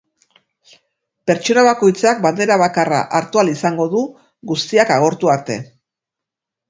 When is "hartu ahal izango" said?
3.19-3.87